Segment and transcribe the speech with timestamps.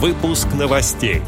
[0.00, 1.22] Выпуск новостей.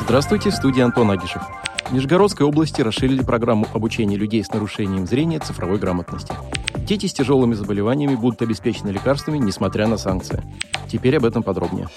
[0.00, 1.42] Здравствуйте, в студии Антон Агишев.
[1.90, 6.32] В Нижегородской области расширили программу обучения людей с нарушением зрения цифровой грамотности.
[6.78, 10.42] Дети с тяжелыми заболеваниями будут обеспечены лекарствами, несмотря на санкции.
[10.90, 11.88] Теперь об этом подробнее.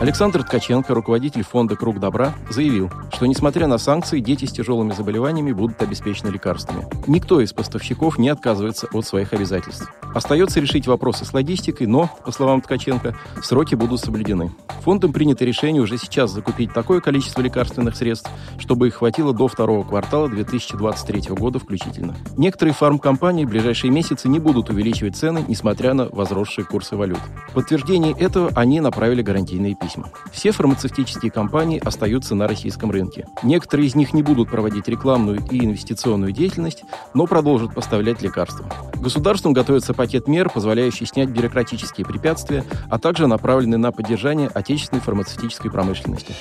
[0.00, 5.52] Александр Ткаченко, руководитель фонда «Круг добра», заявил, что несмотря на санкции, дети с тяжелыми заболеваниями
[5.52, 6.86] будут обеспечены лекарствами.
[7.06, 9.92] Никто из поставщиков не отказывается от своих обязательств.
[10.14, 14.52] Остается решить вопросы с логистикой, но, по словам Ткаченко, сроки будут соблюдены.
[14.82, 19.84] Фондом принято решение уже сейчас закупить такое количество лекарственных средств, чтобы их хватило до второго
[19.84, 22.16] квартала 2023 года включительно.
[22.36, 27.20] Некоторые фармкомпании в ближайшие месяцы не будут увеличивать цены, несмотря на возросшие курсы валют.
[27.50, 30.10] В подтверждение этого они направили гарантийные письма.
[30.32, 33.26] Все фармацевтические компании остаются на российском рынке.
[33.42, 36.84] Некоторые из них не будут проводить рекламную и инвестиционную деятельность,
[37.14, 38.66] но продолжат поставлять лекарства.
[39.00, 45.70] Государством готовится пакет мер, позволяющий снять бюрократические препятствия, а также направленный на поддержание отечественной фармацевтической
[45.70, 46.34] промышленности.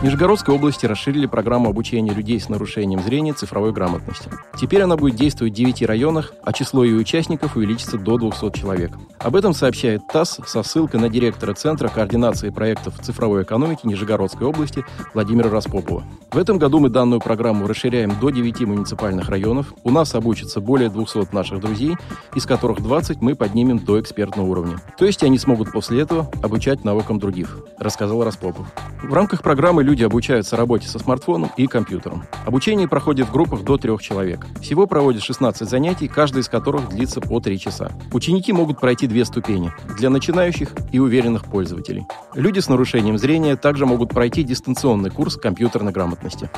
[0.00, 4.28] В Нижегородской области расширили программу обучения людей с нарушением зрения цифровой грамотности.
[4.60, 8.90] Теперь она будет действовать в 9 районах, а число ее участников увеличится до 200 человек.
[9.22, 14.84] Об этом сообщает ТАСС со ссылкой на директора Центра координации проектов цифровой экономики Нижегородской области
[15.14, 16.02] Владимира Распопова.
[16.32, 19.74] В этом году мы данную программу расширяем до 9 муниципальных районов.
[19.84, 21.96] У нас обучатся более 200 наших друзей,
[22.34, 24.78] из которых 20 мы поднимем до экспертного уровня.
[24.98, 28.66] То есть они смогут после этого обучать навыкам других, рассказал Распопов.
[29.02, 32.24] В рамках программы люди обучаются работе со смартфоном и компьютером.
[32.44, 34.46] Обучение проходит в группах до трех человек.
[34.60, 37.92] Всего проводят 16 занятий, каждый из которых длится по 3 часа.
[38.12, 42.06] Ученики могут пройти две ступени– для начинающих и уверенных пользователей.
[42.34, 46.48] Люди с нарушением зрения также могут пройти дистанционный курс компьютерной грамотности.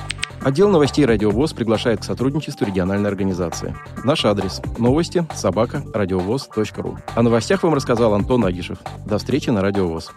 [0.43, 3.75] Отдел новостей «Радиовоз» приглашает к сотрудничеству региональной организации.
[4.05, 6.99] Наш адрес– новости собака радиовоз.ру.
[7.15, 8.79] О новостях вам рассказал Антон Агишев.
[9.05, 10.13] До встречи на «Радиовоз».